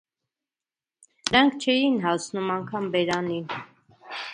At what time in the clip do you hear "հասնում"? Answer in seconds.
2.09-2.53